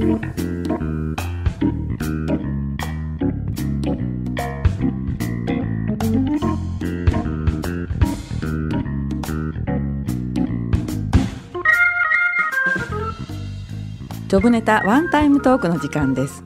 [0.00, 16.44] ジョブネタワンタイムトークの時間です。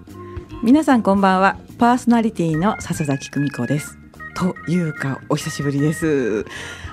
[0.65, 1.57] 皆さんこんばんは。
[1.79, 3.97] パーソナリティの笹崎久美子です。
[4.35, 6.45] というかお久しぶりです。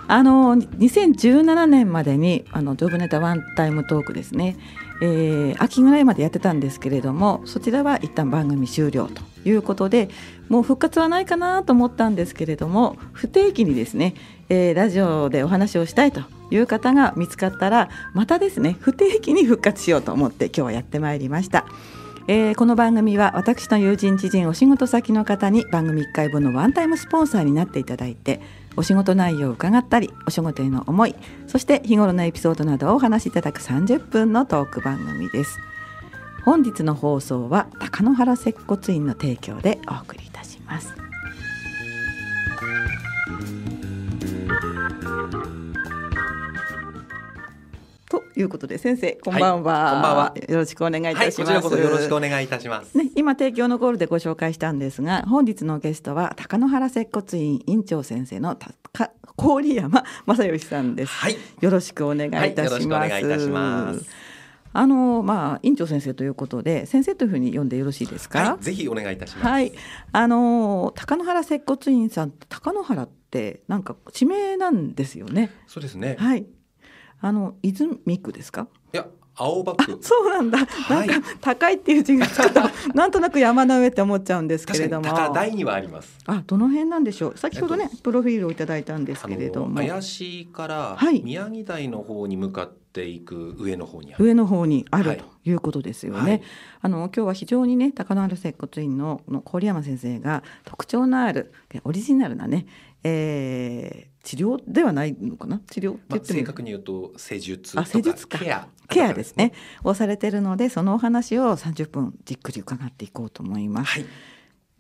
[0.08, 4.58] あの2017年までにあのジョブネタワンタイムトークですね、
[5.02, 10.10] えー、秋ぐらいまでやってたんですけれどもそちらは一旦番組終了ということで
[10.48, 14.14] もう復活はないかなと思ったんですけれども不定期にですね、
[14.50, 21.66] えー、ラジオでお話をしたいという方が見つかったらまたですね不定期に復活しようと思って今日はやってまいりました。
[22.34, 28.40] えー、この番組は私の友人知人お仕事先の方に番組1回分のワンタイムスポンサーになっていただいて
[28.78, 31.16] お仕事内容を伺ったりお仕事への思い
[31.48, 35.60] そして日頃のエピソードなどをお話しいただく30分のトーク番組です。
[36.46, 40.96] 本日の放送は高野原接骨院の提供でお送りいたします。
[48.12, 50.34] ということで先生こんばんは、はい、こんばんは。
[50.50, 64.06] よろしくお願いいたします、はい、よろしくお願いいたします、ね、今提供のゴールでご紹介したんですが本日のゲストは高野原接骨院院長先生の高郡山正義さんです、はい、よろしくお願いいたします、ます。
[64.74, 69.48] あのまあ院長先生ということで先生というふうに呼んでよろしいですか、はい、ぜひお願いいたします。
[69.48, 69.72] はい。
[70.12, 75.52] あの高野原接骨院さん高野原ってなんか地名なんですよね。
[75.68, 76.18] そうですね。
[76.20, 76.46] はい
[77.22, 78.68] あの泉区ですか？
[78.94, 79.98] いや青葉区。
[80.02, 82.62] そうなんだ、はい、なんか高いっていう字がちょっと
[82.94, 85.08] なんとなく山の上って思っちゃうんですけれども。
[85.08, 86.18] 高台にはあります。
[86.26, 87.38] あどの辺なんでしょう？
[87.38, 89.76] 先ほどね、プロフィールをいただいたんですけれども。
[89.76, 96.42] 怪しいから宮城台の方に向かっていく上の方にある、上の方にある、ということですよね、はい、
[96.82, 101.54] あの今日は非常にね高野原接骨院のの郡山先生が特徴のある
[101.86, 102.66] オリジナルなね、
[103.06, 105.60] えー、治療ではないのかな？
[105.70, 108.38] 治療って言っても、まあ、正確に言うと施術と施術か。
[108.38, 109.54] ケアケアですね。
[109.84, 114.06] をされているのでそのお話を30分じっくり伺っていこうと思います、はい、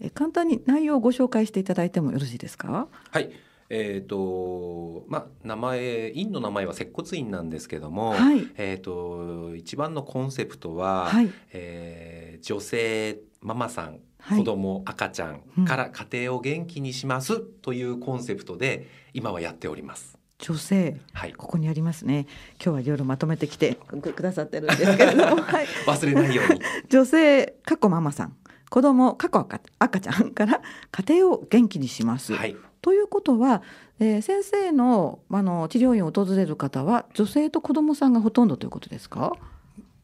[0.02, 2.88] え簡単に内容をご紹介していただいてもよろしいですか？
[3.10, 3.32] はい。
[3.74, 20.18] えーとまあ、名前院の名前は接骨院なんですけども、はい、えーと、一番のコンセプトは、はい、えー、女性ママさん子供、赤ちゃんから家庭を元気にしますというコンセプトで今はやっております。
[20.40, 22.26] 女性、はい、ここにありますね。
[22.56, 26.62] 今日はいろいろまとめてきてくださってるんですけれども、 はい、忘れないように。
[26.90, 28.36] 女性過去ママさん、
[28.70, 30.62] 子供過去赤赤ちゃんから
[30.92, 32.34] 家庭を元気にします。
[32.34, 33.62] はい、ということは、
[34.00, 39.34] えー、先生のあの治療院を訪れる方は女性と子供さんがほとんどということですか？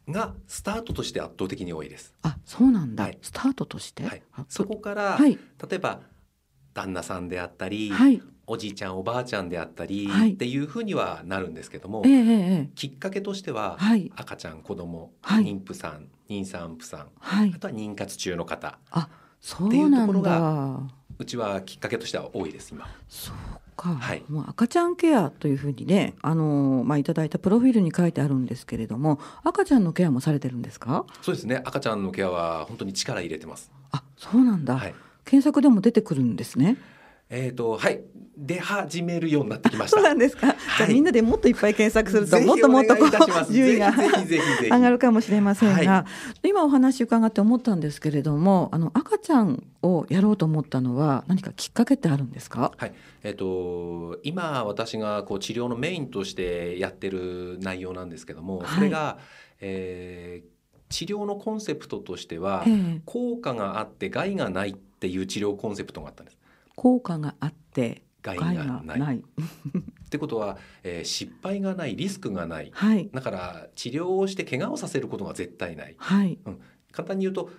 [0.09, 2.13] がスタートとして圧倒的に多いです。
[2.23, 3.06] あ、そうなんだ。
[3.06, 5.38] はい、スタートとして、はい、そこから、はい、
[5.69, 6.01] 例えば
[6.73, 7.91] 旦那さんであったり、
[8.45, 13.78] おじいちゃんおばあちゃんであったり、っていうふうにはなるんですけども、えー、きっかけとしては、
[14.16, 20.81] 赤ちゃん子供、妊婦さん妊産婦さん、あとは妊活中の方あそうっていうところが
[21.19, 22.88] うちはきっかけとしては多いです今。
[23.07, 23.35] そう
[23.78, 31.06] か、はい、もう赤ちゃんケアというふうにねあの、まあ、いただいたプロフィールに書いてあるんですけれども赤ちゃんのケアもされてるんですか？
[31.22, 31.62] そうですね。
[31.64, 33.72] 赤ちゃんのケアは本当に力入れてます。
[33.92, 36.78] あそうなんだ、はい、検索でも出てくるんですね
[37.30, 38.02] えっ、ー、とはい
[38.38, 39.98] 出始めるようになってきました。
[39.98, 40.48] そうなんですか。
[40.48, 46.06] はい、じゃあみんなでもっといっぱい検索するともっともっとこう順位が上がるかもしれませんが、は
[46.44, 52.74] い、今お話伺って思ったんですけれども、あの赤ちゃんをやろうと思ったのは何かきっかけってあるんですか？
[52.78, 52.94] はい。
[53.24, 59.24] えっ、ー、と今私がこう治療のメインとしてやってる内容なんですけども、それが、はい、
[59.62, 60.58] えー
[60.90, 66.38] 治療のコンセプトとしては、えー、効果があって害がないっていう治療コンセプトがあったんです。
[66.78, 69.18] 効果があって害がない。
[70.06, 76.38] ってことは、えー、失敗がないリスクがない、はい、だから治療をして怪我をさせることが絶対ない、はい。
[76.46, 76.60] うん、
[76.92, 77.50] 簡単に言うと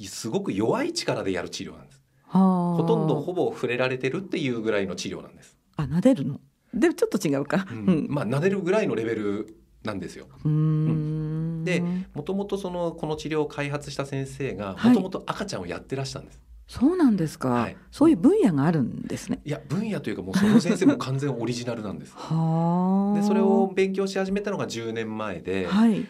[0.00, 2.02] すごく弱い力でやる治療なんです。
[2.28, 5.58] ほとんどほぼ触れられてるっていうぐらいの治療なんです。
[5.76, 6.40] あ撫でるの？
[6.72, 10.28] でちょっと違うか、うん、まあ撫でるぐらいのレベルなんですよ。
[10.44, 11.82] うん、で
[12.14, 16.47] もともとそのこの治療を開発した先生がもともと赤ちゃんをやってらしたんです。
[16.68, 19.40] そうなんですか、はい、そういう分野があるんですね。
[19.44, 22.12] いや分野というかもうその先生も完全オリジナルなんです。
[22.14, 26.06] でそれを勉強し始めたのが10年前で、はい、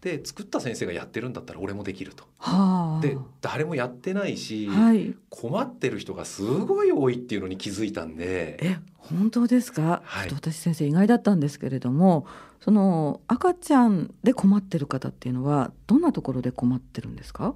[0.00, 2.22] で作った先生がやってるんだったら俺もできると。
[2.38, 8.58] はあ、で誰もやってないし、はい、困ってる人がすごい多いっていうのに気づいたんで。
[8.62, 10.28] え本当ですか、はい。
[10.28, 12.26] ちょっと私先生意外だったんですけれども
[12.60, 17.54] その赤ちゃんで困ってる方っていうのはどんなところで困ってるんですか？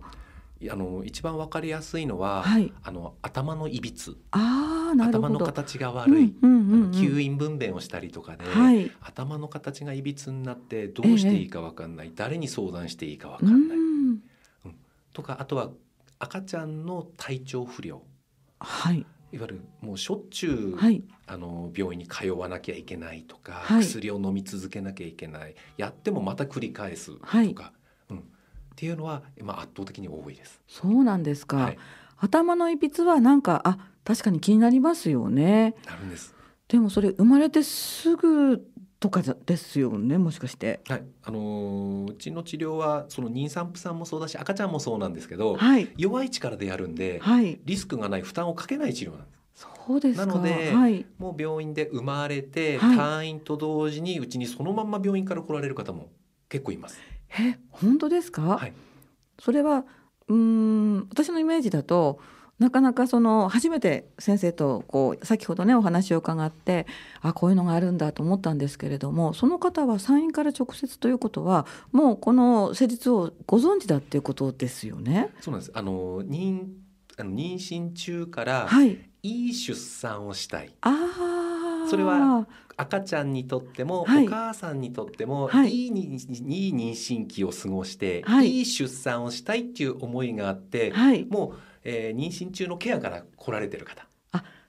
[0.69, 2.73] あの一番わかりやすいのは、はい。
[2.83, 4.17] あの頭のいびつ。
[4.33, 8.91] 頭の形が悪い、うんうんうん吸引分娩をしたりとかで、はい。
[9.01, 14.21] 頭の形がいびつになってどうしていいかわかんない、誰に相談していいかわかうんない、ん。
[15.13, 15.71] とかあとは
[16.19, 18.03] 赤ちゃんの体調不良。
[18.59, 19.07] はい。
[19.33, 21.03] いわゆるもうしょっちゅう、はい。
[21.27, 23.83] あの病院に通わなきゃいけないとか、はい。
[23.83, 25.55] 薬を飲み続けなきゃいけない。
[25.77, 27.47] やってもまた繰り返すとか、はい。
[27.47, 27.55] うん、
[28.81, 30.59] っていうのは、まあ、圧倒的に多いです。
[30.67, 31.79] そうなんですか、はい、
[32.17, 35.75] 頭のいびつはなんかあ確かに気になりますよね。
[35.85, 36.35] なるんです。
[36.67, 38.67] でもそれ生まれてすぐ
[38.99, 40.81] とかですよねもしかして。
[40.89, 45.91] はい、あのーうちの治療はその妊産婦さんもそうだし赤ちゃんもそうなんですけど、はい。
[45.99, 47.61] 弱い力でやるんで、はい。
[47.63, 49.69] リスクがない負担をかけない治療なんです。
[49.87, 50.25] そうですか。
[50.25, 51.05] なのではい。
[51.19, 52.97] もう病院で生まれて、はい。
[52.97, 56.09] 退院と同時にうちにそのまんま病院から来られる方も
[56.49, 56.99] 結構います。
[57.39, 58.73] え本当ですか、はい
[59.43, 59.85] それは
[60.29, 62.21] うーん私のイメージだと
[62.59, 66.87] なかなかその初めて先生とこう先ほどねお話を伺って
[67.23, 75.31] あこういうのがあるんだと思ったんですけれどもその方は産院から直接ということはもうこの施術をご存知だっていうことですよね？
[75.41, 75.73] そうなんです。
[75.75, 76.67] あの妊
[77.17, 80.71] あの妊娠中からはい、いい出産をしたい。
[80.83, 80.93] あー
[81.91, 82.47] それは
[82.77, 91.55] 赤ちゃんにとっても、はいお母さんにとっても、はいい、い妊娠期を過ごして、はいい、い出産をしたいっていう思いがあって、はい、もう、
[91.85, 94.07] えー妊娠中のケアから来られてる方。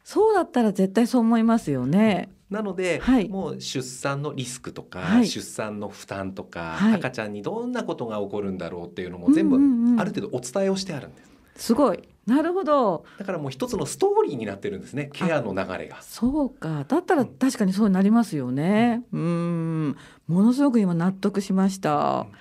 [0.03, 2.33] そうだったら絶対そう思いますよね。
[2.50, 11.31] なので、はいもう出産のリスクとか、はい出産の負担とか、はい赤ちゃんにどんなことが起こるんだろうっていうのも全部うんうんうんある程度お伝えをしてあるんです。
[11.67, 13.06] すごいなるほど。
[13.18, 16.01] だからもう一つのストーリーになってるんですねケアの流れが。
[16.01, 16.85] そうか。
[16.88, 19.03] だったら確かにそうなりますよね。
[19.12, 19.97] うん。
[20.27, 22.38] ものすごく今納得しました、うん。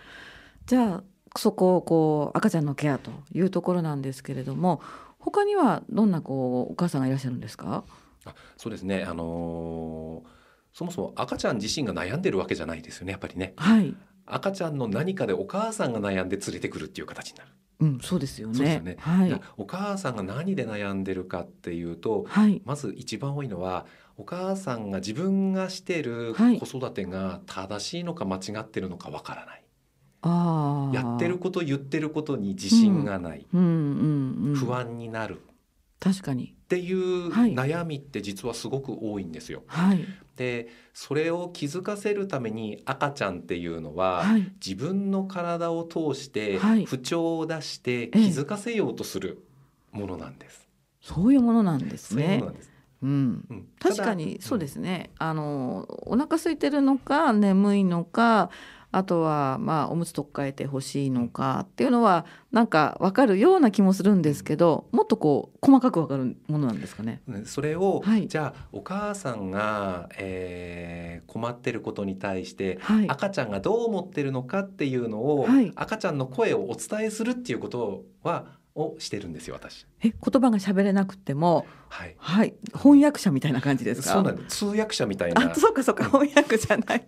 [0.66, 1.02] じゃあ
[1.36, 4.82] そこをこう赤ちゃんのケアというところなんですけれども
[5.18, 7.84] 他にはどんなこうお母さんがいらっしゃるんですか？
[8.26, 10.40] あそうですね、あのー
[10.72, 13.54] そもそも赤ちゃん自身が悩んでるわけじゃないですよねやっぱりね。
[13.56, 13.92] はい。
[14.24, 17.50] 赤ちゃんの何かでお母さんが悩んで連れてくるっていう形になる、
[17.80, 18.80] うんそうですよね。
[18.80, 18.96] ね。
[19.00, 19.40] はい。
[19.56, 22.62] お母さんが何で悩んでるかっていうとはい。
[22.64, 23.86] まず一番多いのは
[24.16, 26.60] お母さんが自分がしてるはい。
[26.60, 29.64] 子育てが正しいのか間違ってるのかわからない、
[30.22, 34.54] ああやってること言ってることに自信がない、うんうんうん。
[34.54, 35.40] 不安になる。
[35.98, 37.52] 確かにっていうはい。
[37.54, 39.64] 悩みって実はすごく多いんですよ。
[39.66, 40.04] はい。
[40.36, 44.52] でそれを気づかせるために赤ちゃんっていうのは、はい。
[44.64, 46.84] 自分の体を通してはい。
[46.84, 49.44] 不調を出してえ気づかせようとする
[49.90, 50.68] ものなんです。
[51.00, 52.22] そういうものなんですね。
[52.22, 52.70] そういうものなんです。
[53.02, 53.46] うん。
[53.50, 53.68] うん。
[53.80, 58.50] 確かにそうですね、あのお腹空いてるのか眠いのか
[58.92, 67.20] あとはまあおむつとっかえてほしいのかっていうのはなんか分かるような気もするんですけどもっとこう細かく分かるものなんですかね。
[67.26, 68.26] ねそれを、はい。
[68.28, 75.72] じゃあお母さんが、えー困ってることに対してはい、赤ちゃんがどう思ってるのかっていうのを、はい。
[75.76, 79.86] 赤ちゃんの声をお伝えするっていうことはをしてるんですよ私。
[80.02, 82.14] え言葉が喋れなくてもはい。
[82.18, 84.12] はい翻訳者みたいな感じですか？
[84.12, 84.58] そうなんです。
[84.58, 85.50] 通訳者みたいな。
[85.52, 87.04] あそうかそうか翻訳じゃない。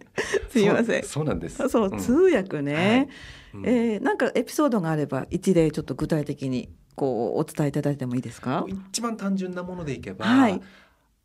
[0.50, 1.11] すいませんそう。
[1.11, 1.69] そうなんです。
[1.69, 3.09] そう、ん通訳ね。
[3.55, 8.64] うんえーなんかエピソードがあれば一例ちょっと具体的にこうお伝えいただいてもいいですか？
[8.90, 10.61] 一番単純なものでいけば、はい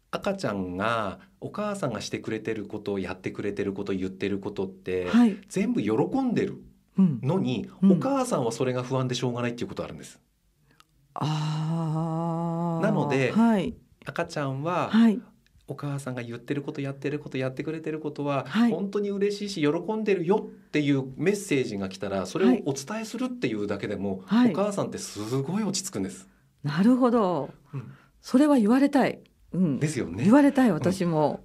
[0.09, 5.37] 赤ちゃんがお母さんがしてくれてることやってくれてること言ってることって、はい。
[5.49, 5.91] 全部喜
[6.21, 6.61] んでる
[6.97, 7.19] うん。
[7.21, 10.17] のに、うんお母さんはそれが不安でしょうがないっていうことあるんです。
[11.19, 12.81] ああ。
[12.81, 15.19] なのではい赤ちゃんは、はい
[15.69, 26.29] お母さんが言ってることやってることやってくれてることは、はい本当に嬉しいし喜んでるよっていうメッセージが来たらそれをはいお伝えするっていうだけでも、はいお母さんってすごい落ち着くんです。
[26.63, 27.49] なるほど。
[27.73, 29.19] うんそれは言われたい。
[29.53, 29.79] うん。
[29.79, 30.33] ですよね言。
[30.33, 31.41] われたい私も。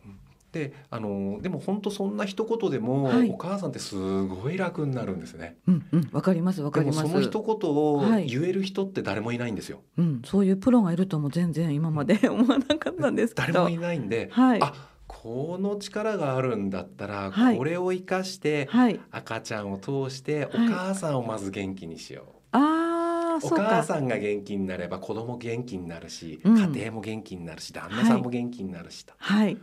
[0.52, 5.56] であのでも本当そんな一言でも、はいお母さんってすごい楽になるんですね。
[5.66, 7.00] うんうんわかりますわかります。
[7.00, 9.80] その一言をはい言える人って誰もいないんですよ。
[9.96, 13.52] うんそういうプロがいるとも全然今まで思わなかったんですけど。
[13.52, 19.00] 誰もいないんで、はいあこの力があるんだったら、はいこれを生かしてはい。
[19.10, 22.26] 赤ちゃんを通しておはい母さんをまず元気にしよう。
[22.52, 23.48] ああお。
[23.48, 29.14] 母さんが元気になれば子供元気になるし、うん家庭も元気になるし旦那さんも元気になるしと。
[29.16, 29.60] はいうん。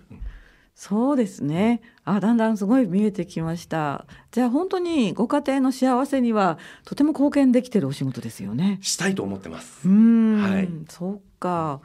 [0.82, 1.82] そうですね。
[2.06, 4.06] あだんだんすごい見えてきました。
[4.32, 8.80] じゃあ本当にご家庭の幸せにはとても貢献できてるお仕事ですよね。
[8.82, 9.90] したいと思ってます。
[9.90, 10.42] うん。
[10.42, 10.70] はい。
[10.88, 11.82] そうか。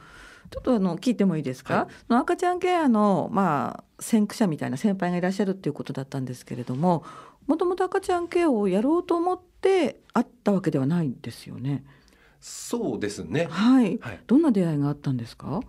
[0.49, 1.73] ちょっとあの聞いてもいいですか、
[2.07, 7.03] はい、赤ちゃんケアのまあ先駆者みたいな先輩がいらっしゃるっていうことだったんですけれども
[7.47, 11.83] もともと赤ちゃんケアをやろうと思ってあったわけではないんですよね。
[12.39, 13.47] そうですね。
[13.49, 15.59] はい、はい、どんな出会いがあったんですか？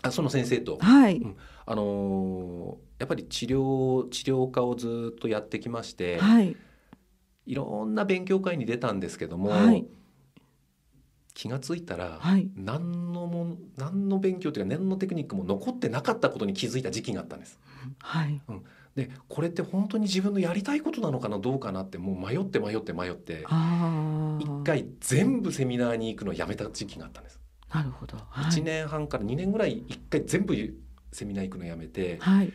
[0.00, 1.36] あその先生と、はい、うん、
[1.70, 6.56] あのー、やっぱり治療治療科をずっとやってきまして、はい、
[7.44, 9.86] いろんな勉強会に出たんですけども、はい、
[11.34, 17.60] 気が付いたら、はい、何のも何の勉強というか何のテクニックも残ってなかったことに気づいた時期があったんです。
[17.98, 18.40] はい。
[18.48, 18.64] うん、
[18.96, 23.44] でこれって本当に自分のやりたいことなのかなどうかなってもう迷って迷って迷って。
[24.40, 27.38] 一回全部セミナーに行くのをやめた時期があったんです。
[27.74, 30.54] なるほど、はい、1年半から2年ぐらい一回全部
[31.12, 32.52] セミナー行くのやめて、はい、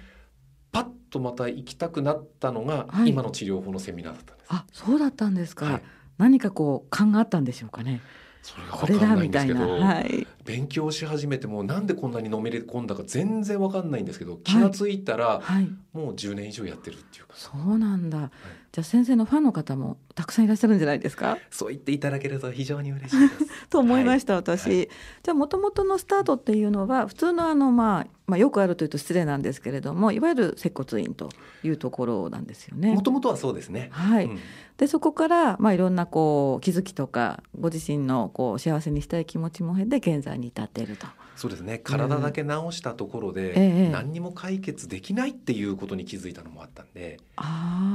[0.72, 4.48] パッとまた行きたくなったのが、今の治療法のセミナーだったんです。
[4.50, 5.84] あそうだったんですか、はい、
[6.18, 8.02] 何かこう勘があったんでしょうかね。
[8.44, 17.36] それが分かんないんですけど、はい、勉強し始めてもなんでこんなにのめり込んだか全然分かんないんですけど気が付いたら、はい、もう10年以上やってるっていうか。
[17.38, 18.30] そうなんだ、はい、
[18.74, 21.38] じゃあ先生のファンの方もたくさんいらっしゃるんじゃないですか？
[21.52, 23.46] そう言っていただけると非常に嬉しいです。
[23.70, 24.90] と思いました、私、
[25.22, 31.30] じゃあもともとのスタートっていうのは普通のあのまあまあ、よくあるというと失礼なんですけれどもいわゆる接骨院と
[31.62, 32.94] いうところなんですよね。
[32.94, 34.40] もともとはそうですね、はい、うん、
[34.78, 41.06] でそこから、まあ、いろんなこう気づきとかご自身のこう幸せにしたい気持ちも経て現在に至っていると。
[41.36, 41.80] そうですね。
[41.80, 43.54] 体だけ治したところで、
[43.88, 47.18] うん、何にも解決できないっていうことに気づいたのもあったんで、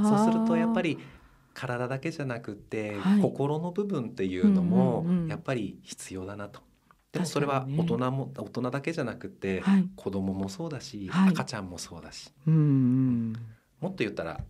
[0.03, 0.97] そうするとやっぱり
[1.53, 6.61] 体だけじゃなくて、はい、心の部分っていうのもやっぱり必要だなと。
[7.11, 13.33] でもそれは大人も、ね、大人だけじゃなくて、はい、子供もそうだし、はい、赤ちゃんもそうだし、うん、
[13.81, 14.41] もっと言ったら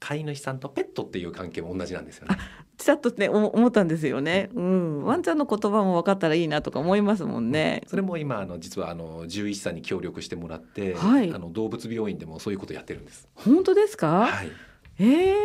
[0.00, 2.36] 飼い主さんとペットっていう関係も同じなんですよね。
[2.76, 7.82] ちらっとね思ったんですよね、うん、ワンちゃんの言葉も分かったらいいなとか思いますもんね。
[7.86, 13.28] それも今あの実はあの獣医師さんに協力してもらって、はい、あの動物病院でもそういうことやってるんです。
[13.34, 14.26] 本当ですか？
[14.26, 14.50] はい。
[14.98, 15.04] え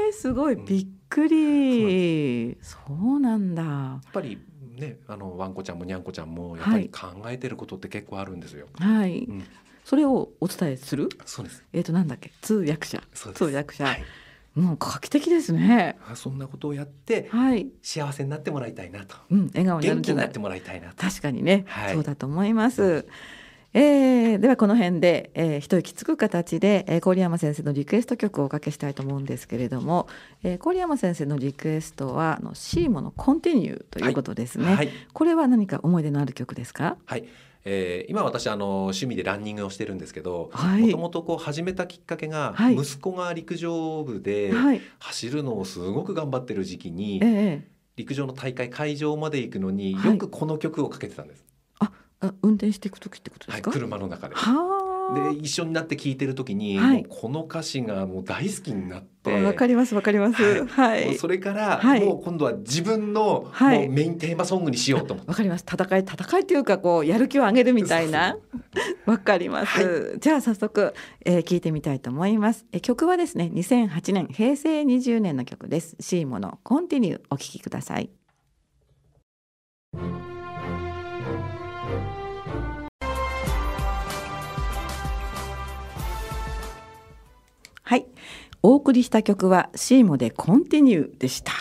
[0.09, 2.77] ー、すごいびっくり、うん、そ
[3.15, 3.63] うなんだ。
[3.63, 4.37] やっぱり
[4.77, 8.67] ねあのワンコちゃんもニャンコちゃんもやっぱり考えてることって結構あるんですよ。
[8.79, 9.25] はい。
[9.25, 9.43] うん、
[9.83, 11.09] それをお伝えする？
[11.25, 11.63] そうです。
[11.73, 12.31] えっ、ー、となんだっけ？
[12.41, 13.01] 通訳者。
[13.13, 13.85] 通訳者。
[13.85, 14.03] はい、
[14.55, 15.97] もう画期的ですね。
[16.15, 19.15] そんなことをやって、はい、幸せになってもらいたいなと。
[19.31, 20.25] うん、笑顔にな。
[20.27, 23.07] ってもらいたいな確かにね、はい、そうだと思います。
[23.73, 30.07] えー、ではこの辺で、えー、一息つく形で、えー、郡山先生のリクエスト曲をおかけしたいと思うんですけれども、
[30.43, 34.75] えー、郡山先生のリクエストはあのシーモのコンティニューということですね、はい。
[34.75, 36.97] はい、これは何か思い出のある曲ですか？
[37.05, 37.25] はい。
[37.65, 40.49] えー、今私あの趣味でランニングをしてるんですけど
[40.79, 44.51] もともとこう始めたきっかけが、はい、息子が陸上部で
[44.97, 47.21] 走るのをすごく頑張ってる時期に、
[47.97, 51.45] 陸上の大会会場まで行くのによくこの曲をかけてたんです。
[52.21, 54.35] あ運転していく時ってことですか、はい、車の中で。
[54.35, 59.09] はで一緒になって聞いてる時に、はい、この歌詞がもう大好きになって。
[59.43, 65.29] わかりますわかります、はい、それから、はい、もう今度は自分の、はい、もうメインテーマソングにしようと思って。
[65.29, 65.65] わかります。
[65.69, 68.37] 戦い戦いっていうかこうやる気を上げるみたいな。
[69.05, 70.93] わかります、じゃあ早速、
[71.25, 72.65] えー、聞いてみたいと思います。
[72.71, 75.95] え曲はですね2008年平成20年の曲です。
[75.99, 78.09] シーモのコンティニューお聞きください
[87.89, 88.05] はい。
[88.61, 91.53] お送りした曲はシーモでコンティニューでした。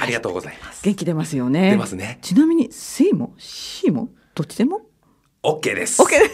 [0.00, 0.82] ありがとうございます。
[0.82, 1.72] 元気出ますよね。
[1.72, 2.18] 出ますね。
[2.22, 4.80] ちなみにシーモ、シーモ、どっちでも？
[5.42, 6.00] オッケーです。
[6.00, 6.26] オッケーで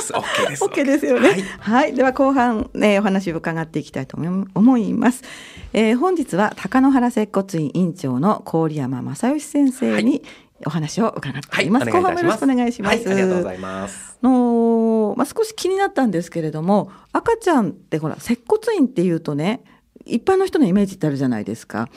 [0.00, 0.12] す。
[0.14, 0.62] オッケーです。
[0.64, 1.30] オッケーですよね。
[1.30, 4.16] はい、はい、では後半ねお話を伺っていきたいと
[4.54, 5.24] 思います。
[5.72, 10.22] えー、本日は高野原接骨院院長の郡山正義先生に、
[10.64, 11.84] お話を伺っています。
[11.84, 12.96] はい、後半もよろしくお願いします。
[12.96, 14.18] はい、ありがとうございます。
[14.22, 19.62] のまあ少し気になったんですけれども、赤ちゃんってほら接骨院っていうとね、
[20.04, 21.88] 一般の人のイメージってあるじゃないですか。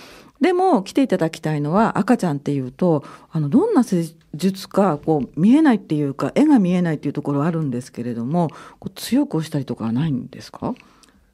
[0.42, 8.50] でも来ていただきたいのは赤ちゃんっていうとあのどんな施術かこう見えないっていうか絵が見えないっていうところあるんですけれども
[8.80, 10.76] こう強く押したりとかはないんですか？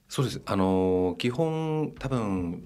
[0.09, 2.63] そうですあの基本多分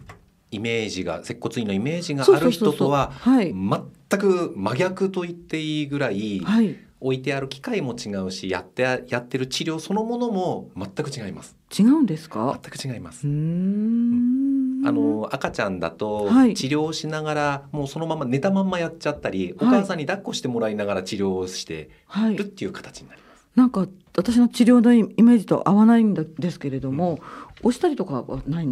[0.52, 11.56] イメージが接骨院のイメージがある人とは全く真逆と言っていいぐらい、はい、置いてある機械も違うしやってやってる治療そのものも全く違います。
[11.78, 12.60] 違うんですか？
[12.64, 13.28] 全く違います。
[13.28, 14.84] うん。
[14.86, 21.90] あの赤ちゃんだと治療しながら、はい、もうそのまま寝たまんまやっちゃったり、お母さんに抱っこしてもらいながら治療をして
[22.36, 23.48] るっていう形になります。
[23.56, 27.16] なんか私の治療のイメージと合わないんですけれども、
[27.64, 28.68] うん、押したりとかはない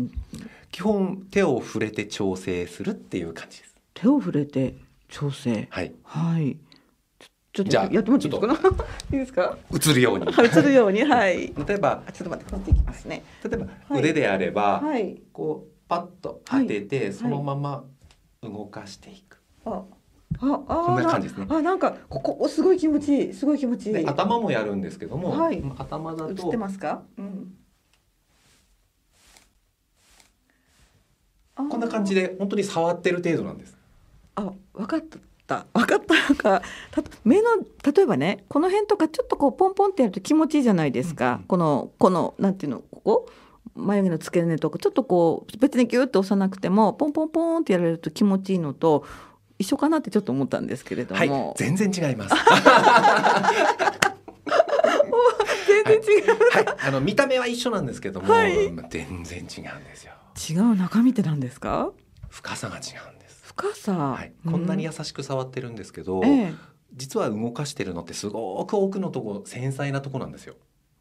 [0.72, 4.76] 基本手を触れて調整するっていう感じです手を触れて
[5.10, 6.58] 調整はい、はい
[7.54, 8.78] ちょっとやってもらっていいですか？
[9.12, 9.58] いいですか？
[9.74, 10.26] 映るように。
[10.30, 11.52] 映るように、はい。
[11.68, 13.24] 例えば、ちょっと待って、こっていきますね。
[13.44, 17.84] 例えば、腕であれば、はい、こうパッと当てて、そのまま
[18.44, 19.40] 動かしていく。
[19.66, 19.84] あ、あ、
[20.40, 21.48] あ、こんな感じですね。
[21.50, 24.06] あ、なんか、ここ、すごい気持ちいい、すごい気持ちいい。
[24.06, 26.30] 頭もやるんですけども、はい、頭だと。
[26.30, 27.02] 映ってますか？
[27.18, 27.57] うん。
[31.58, 33.76] こんな感じで、本当に触ってる程度なんです。
[34.36, 35.66] あ、分かった。
[35.74, 36.14] 分かった。
[36.14, 36.62] なんか
[37.24, 43.30] 目の例えばねこの辺とかちょっとこうポンポンってやると気持ちいいじゃないですか、うんうん、このこのなんていうのここ？
[43.76, 49.06] 眉毛の付け根とかちょっとこう別にギュッと押さなくてもポンポンポンってやられると気持ちいいのと
[49.60, 52.36] 一緒かなってちょっと思ったんですけれども、はい、全然違います。
[55.68, 58.54] 全然違う、はい、はい、あの見た目は一緒なんですけども、はい、
[58.90, 60.14] 全然違うんですよ。
[60.38, 61.92] 違う中身って何ですか？
[62.30, 62.84] 深さが違う
[63.44, 66.54] 深さ、はい、こんなに優しく触ってるんですけど、ええ、
[66.94, 70.54] 実は動かしてるのってすごく奥のとこ繊細なとこなんですよ。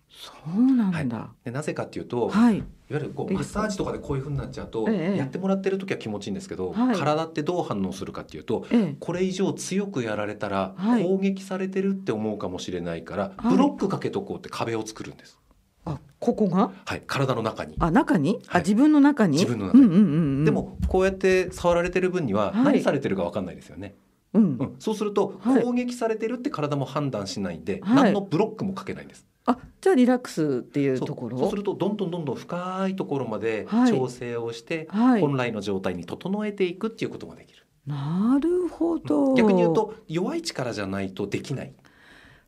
[0.09, 8.65] そうなんだ、はい、でなぜかっていうと、はい、いわゆるこうマッサージとかでこういうふうになっちゃうと、え、やってもらってる時は気持ちいいんですけど、はい、体ってどう反応するかっていうと、
[9.01, 15.39] これ以上強くやられたら攻撃されてるって思うかもしれないから、ブロックかけとこうって壁を作るんです。
[15.87, 16.73] あここが？
[16.85, 17.77] はい体の中に。
[17.79, 19.39] あ中に、あ自分の中に？
[19.39, 20.03] 自分の中に、うんうんう
[20.43, 23.95] ん、でもこうやって触られてる分には何されてるか分かんないですよね、
[24.35, 31.39] うん、うん、そうすると攻撃されてるって体も判断しないんで、はい、何のブロックもかけないんです、あじゃあリラックスっていうところ？
[31.39, 37.65] そうするとどんどんどんどん深いところまで調整をして、はい、本来の状態に整えていくっていうことができる。
[37.87, 39.35] なるほど。
[39.35, 41.73] 逆に言うと弱い力じゃないとできない。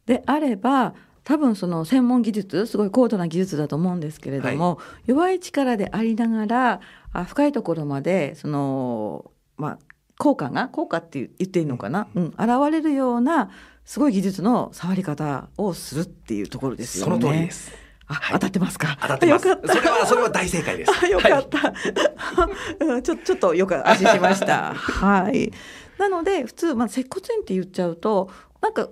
[0.04, 0.95] であれば
[1.28, 6.80] 多分その専門技術すごい高度な技術だと思うんですけれども、はい、弱い力でありながら
[7.12, 9.78] あ深いところまでそのまあ
[10.16, 13.50] 効果が効果って言っていいのかな、うん、現れるような
[13.85, 17.12] すごい技術の触り方をするっていうところですよね。
[17.12, 17.73] その通りです。
[18.06, 18.97] あ、はい、当たってますか？
[19.02, 19.49] 当たってます。
[19.49, 20.92] それはそれは大正解です。
[21.04, 21.58] あ、 よかった。
[21.58, 24.73] はい、 ちょちょっとよく安心しました。
[24.73, 25.52] はい。
[25.99, 28.30] なので普通まあ接骨院って言っちゃうと
[28.62, 28.88] なんか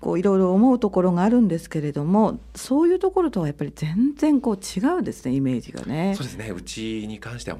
[0.00, 6.14] こういろいろ思うところがあるんですけれどもそういうところとはやっぱり全然こう違うですねイメージがね。
[6.16, 7.58] そうですねうちに関しては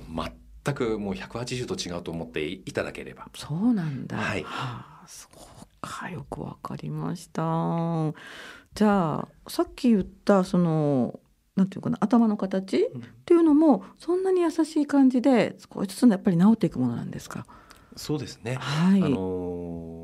[0.64, 3.28] 全くもう180度違うと思っていただければ。
[3.34, 4.16] そうなんだ。
[4.16, 4.42] はい。
[4.42, 5.38] はあ、そう
[5.82, 7.42] かよくわかりました。
[8.74, 11.20] じゃあさっき言ったその
[11.56, 17.44] なんていうかな頭の形、うん、っていうのもそんなに優しい感じで少しずつやっぱり治っていくものなんですか？
[17.96, 18.54] そうですね。
[18.54, 19.02] はい。
[19.02, 19.99] あのー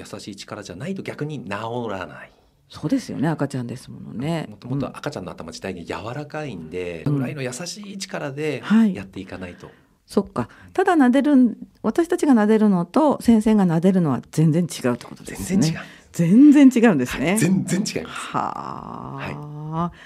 [0.00, 1.50] 優しい力じゃないと逆に治
[1.90, 2.32] らない。
[2.68, 4.46] そうですよね赤ちゃんですものね。
[4.48, 8.62] もともと赤ちゃんの頭自体に柔らかいんで、うん、ぐらいの優しい力で
[8.94, 9.66] やっていかないと。
[9.66, 9.74] はい、
[10.06, 15.46] そっかただ撫でる私たちが撫でるのと先生が撫でるのは全然違うってことですね。
[15.46, 15.80] 全然違う。
[16.12, 17.26] 全然違うんですね。
[17.26, 18.14] はい、全然違います。
[18.16, 19.82] はあ。
[19.84, 19.98] はい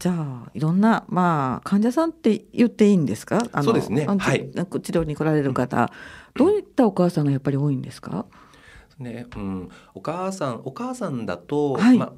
[0.00, 3.38] じゃあいろんなまあ患者さんって言っていいんですか？
[3.62, 4.06] そうですね。
[4.06, 4.50] はい。
[4.50, 4.58] 治
[4.92, 5.92] 療に来られる方、
[6.34, 8.24] どういったお母さんがやっぱり多いんですか？
[9.00, 12.12] ね、うん、お母さんお母さんだと、はい、ま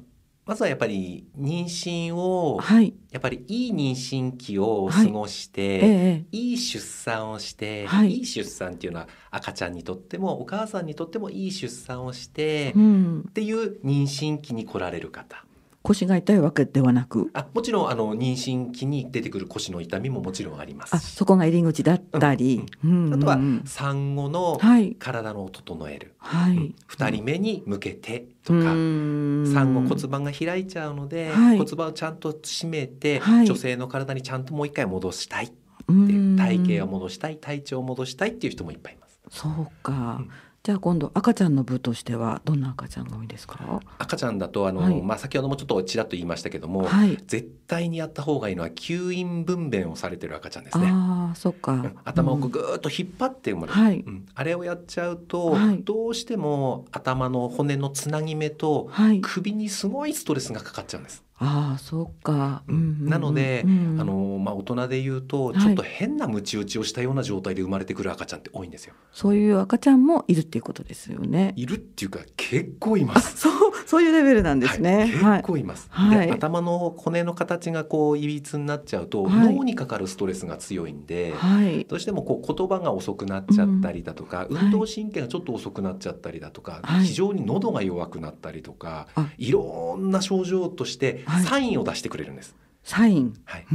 [0.45, 15.45] まずはやっぱり妊娠を、はい、やっぱりいい妊娠期を過ごして、はいええ、いい出産をして、はい、いい出産っていうのは赤ちゃんにとってもお母さんにとってもいい出産をして、うん、っていう妊娠期に来られる方。
[15.83, 17.29] 腰が痛いわけではなく。
[17.33, 20.95] あもちろんあの妊娠期に出てくる腰の痛みももちろんあります。
[20.95, 24.57] あそこが入り口だったり、うんうん、あとは産後の
[24.97, 39.19] 体の整える、はい、うん、2人目に向けてとか、産後骨盤が開いちゃうので、はい、骨盤をちゃんと締めて、はい、女性の体にちゃんともう一回戻したいっていう体型を戻したい体調を戻したいっていう人もいっぱいいます。
[39.29, 40.23] そうか、
[40.63, 43.81] じゃあ今度赤ちゃんの部としてはどんな赤ちゃんが多いですか？
[43.99, 50.87] 赤ちゃんだとあの、はい、まあ、先ほどもちょっとちらっと言いましたけども、はい、絶対にやった方がいいのは吸引分娩をされてる赤ちゃんですね。
[50.89, 53.99] あそっか、頭をぐーっと引っ張って生まれる、はい。
[54.07, 58.89] うん、あれをやっちゃうと、どうしても頭の骨のつなぎ目と
[59.21, 68.93] 首にすごいストレスがかかっちゃうんです、ああそうか、うんうんうん、なので、うん、あのまあ、大人で言うとちょっと変なムチ打ちをしたような状態で生まれてくる赤ちゃんって多いんですよ。
[69.11, 71.53] そういう赤ちゃんもいるっていうことですよね。
[71.57, 73.37] いるっていうか結構います。
[73.37, 75.05] そうそういうレベルなんですね。
[75.21, 75.87] はい、結構います。
[75.91, 92.55] はい、頭の骨の形がこういびつになっちゃうと、はい、脳にかかるストレスが強いんで、はい、どうしてもこう言葉が遅くなっちゃったりだとか、うん、運動神経がちょっと遅くなっちゃったりだとか、非常に喉が弱くなったりとか、い、ろんな症状としてサインを出してくれるんです。
[92.83, 93.35] サイン。
[93.45, 93.67] はい。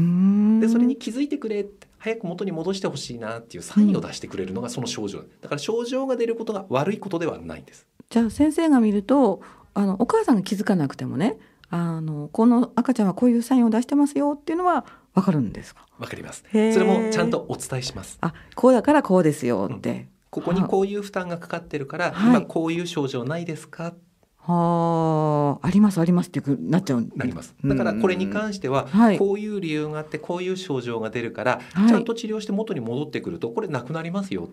[0.61, 1.65] でそれに気づいてくれ
[1.99, 7.87] 早く元に戻してほしいなっていうサインを出してくれるのがその症状、だから症状が出ることが悪いことではないんです。
[8.11, 9.43] じゃあ先生が見ると
[9.79, 11.39] あのお母さんが気づかなくてもね
[11.71, 15.87] あのこの赤ちゃんはこういうサインを出してますよっていうのはわかるんですか？
[16.01, 16.43] わかります。
[16.51, 18.19] それもちゃんとお伝えします。
[18.21, 23.95] あこうだからこうですよって、うん、ここにこういう負担がかかってるから、はい、今こういう症状ないですか？
[24.39, 27.55] はあ、ありますありますってなっちゃうなります。
[27.65, 28.89] だからこれに関しては、
[29.19, 34.49] こういう理由があってこういう症状が出るから、はい、ちゃんと治療して元に戻ってくるとこれなくなりますよ。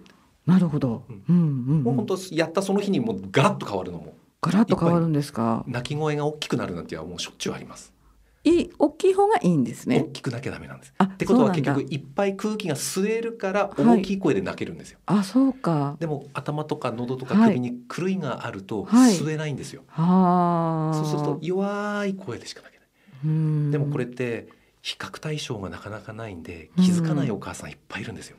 [0.45, 1.05] なるほど。
[1.09, 1.39] うんうんう
[1.79, 4.13] ん、もう本当やったその日にもうガラッと変わるのも。
[4.45, 5.63] ガラッと変わるんですか。
[5.65, 7.95] 泣き声が大きくなるなんてはもうしょっちゅうあります。
[8.43, 10.05] いい大きい方がいいんですね。
[10.08, 10.93] 大きくなきゃダメなんです。
[11.03, 14.99] ってことは結局いっぱい空気が吸えるから大きい声で泣けるんですよ。
[15.08, 15.97] はい、あそうか。
[15.99, 19.81] でも頭とか喉とか首に狂いがあると吸えないんですよ。
[19.88, 22.79] はい、そうすると弱い声でしか泣け
[23.27, 23.71] ない。
[23.71, 24.47] でもこれって
[24.84, 28.38] 比較対象がなかなかないんで気づかないお母さんいっぱいいるんですよ。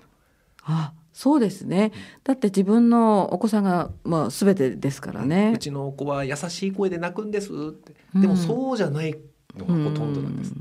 [0.62, 1.92] あそうですね、
[2.24, 7.94] だって自分のお子さんが、まあ、全てですからね、うちの子は優しい声で泣くんですって。
[8.20, 9.16] でもそうじゃない
[9.56, 10.52] のがほとんどなんです。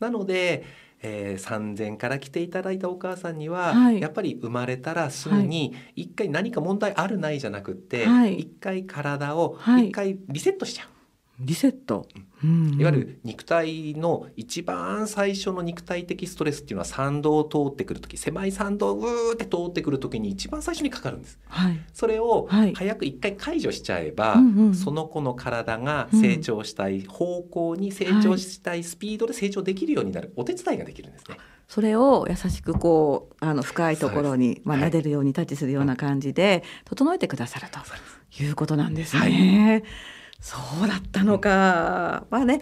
[0.00, 0.64] なので、
[1.02, 10.88] えー、産前から来ていただいたお母さんには、はい、やっぱり生まれたらすぐに一回何か問題あるないじゃなくて、はい、一回体を一回リセットしちゃう。
[11.40, 12.06] リセット、
[12.44, 24.42] うん、いわゆる肉体の一番最初の肉体的ストレスっていうのは参道を通ってくる時狭い参道をうーって通ってくる時に一番最初にかかるんです、はい、それを早く一回解除しちゃえば、はい
[24.74, 31.36] その子の体が成長したい方向に成長したいスピードで成長できるようになるお手伝いができるんですね。
[31.68, 39.20] それを優しくこうあの深いところに、まあ、撫でるようにタッチするような感じで整えてくださるということなんですね。
[39.20, 42.24] はいそうだったのか。
[42.28, 42.60] まあね、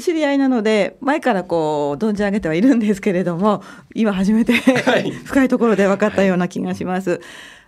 [0.00, 3.60] 知り合いなので、前からこう、存じ上げてはいるんですけれども、
[3.92, 4.52] 今初めて
[5.26, 7.10] 深いところで分かったような気がします。
[7.10, 7.20] はい、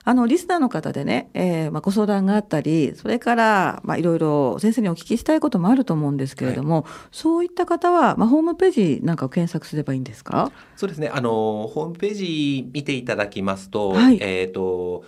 [0.05, 10.53] あの、リスナーの方でね、えー、まあ、ご相談があったり、それから、まあ、いろいろ先生にお聞きしたいこともあると思うんですけれども、はい、そういった方は、まあ、ホームページなんかを検索すればいいんですか？
[10.77, 11.11] そうですね。
[11.13, 15.03] あの、ホームページ見ていただきますと、はい、えっ、ー、と、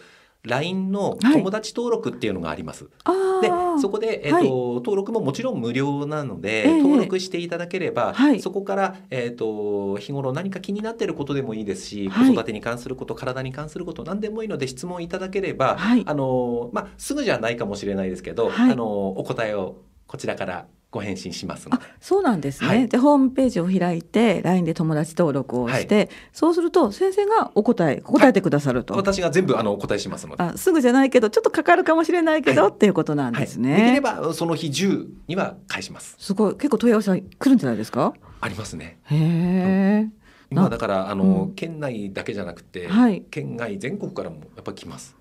[0.45, 2.89] LINE の友達登録っていうのがあります。
[3.05, 30.43] はい、でそこで、えーと、はい、登録ももちろん無料なので、えー、登録していただければ、はい、そこから、えーと、日頃何か気になっていることでもいいですし、子育てに関すること体に関すること何でもいいので質問いただければ、あのまあ、すぐじゃないかもしれないですけど、あのお答えをこちらからご返信しますあそうなんですね、はい、でホームページを開いて LINE で友達登録をして、はい、そうすると先生がお答え答えてくださると、はい、私が全部あのお答えしますので。
[30.45, 36.15] あすぐじゃないけどちょっとかかるかもしれないけど、っていうことなんですね、できればその日中には返します。
[36.19, 36.55] すごい。
[36.57, 38.13] 結構問い合わせ来るんじゃないですか？
[38.43, 38.99] ありますね。
[39.05, 40.11] へえ
[40.51, 42.91] 今だからあの、うん、県内だけじゃなくて、
[43.31, 45.17] 県外全国からもやっぱ来ます。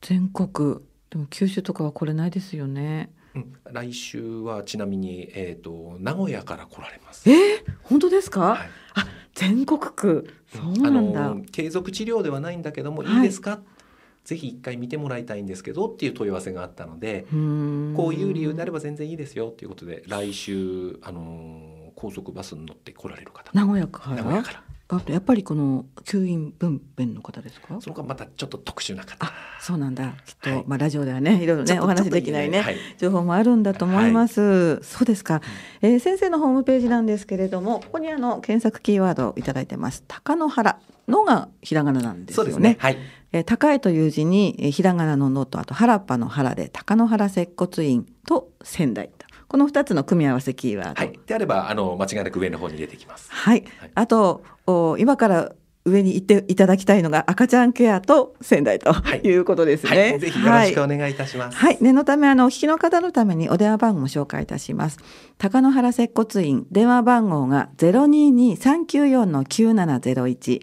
[0.00, 0.78] 全国。
[1.10, 3.10] でも九州とかは来れないですよね。
[3.16, 3.17] うん、
[3.70, 7.28] 来週はちなみに、えーと、名古屋から来られます。
[7.30, 10.32] えー、本当ですか、はい、あ全国区。
[10.54, 13.60] そうなんだ、継続治療ではないんだけども、はい、いいですか？
[14.24, 23.50] ぜひ一回見てもらいたいんですけどっていう問い合わせがあったのでこういう理由であれば全然いいですよということで来週、あのー、高速バスに乗って来られる方。
[23.54, 24.16] 名古屋から？
[24.16, 27.76] 名古屋からあとやっぱりこの吸引分娩の方ですか？
[27.80, 29.26] そのがまたちょっと特殊な方。
[29.26, 30.14] あそうなんだ。
[30.24, 35.42] きっと、はい、まあラジオではねいろいろねお話できないね、はい、情報もあるんだと思います、はい、そうですか、
[35.82, 40.04] えー、先生のホームページなんですけれどもここにあの検索キーワードをいただいてます。
[40.08, 42.58] 高野原のがひらがななんですよね。
[42.58, 42.76] ね。
[42.78, 42.98] はい。
[43.32, 49.10] えー、高いという字に、えー、ひらがなののとあと原っぱの原で高野原接骨院と仙台
[49.48, 50.94] この2つの組み合わせキーワード。
[50.94, 53.30] はい、であればあの間違いなく上の方に出てきます。
[53.32, 53.64] はい。
[53.80, 55.52] はい、あとおお今から
[55.86, 59.34] 上に行っていただきたいのが赤ちゃんケアと仙台とい。
[59.34, 60.00] うことですね、はい。
[60.10, 61.56] はい、ぜひよろしくお願いいたします。
[61.56, 64.98] はい、はい、念のためあのお聞きの方のためにお電話番号を紹介いたします。
[65.38, 70.60] 高野原接骨院電話番号が022394-9701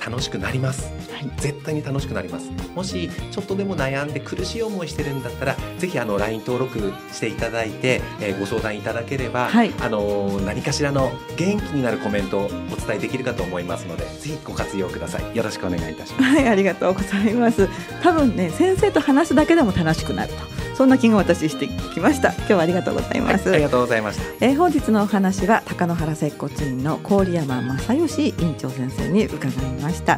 [0.06, 2.50] 楽しくなります、はい、絶対に楽しくなります。
[2.74, 12.48] もしちょっとでも悩んで苦しい思いしてるんだったらぜひあの LINE 登録していただいて、えー、ご相談いただければ、はい、あの何かしらの元気になるコメントをお
[12.78, 15.36] 伝えできるかと思いますのでぜひご活用ください。
[15.36, 16.24] よろしくお願いいたします。
[16.24, 17.68] はいありがとうございます。
[18.02, 22.30] 多分ね先生と話すだけでも楽しくなるとそんな気が私してきました。
[22.30, 30.18] 今日はありがとうございます、はい、ありがとうございました、えー、本日のお話は高野原接骨院の郡山正義院長先生に伺いました。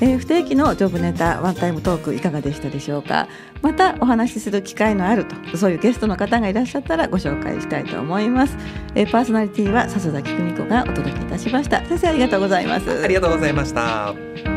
[0.00, 3.26] えー、不定期のジョブネタワンタイムトークいかがでしたでしょうか。
[3.62, 8.56] またお話しする機会のあるとそういうゲストの方がいらっしゃったらご紹介したいと思います、
[8.94, 11.84] えー、パーソナリティは笹崎久美子がお届けいたしました。
[11.86, 13.02] 先生ありがとうございます。
[13.02, 14.55] ありがとうございました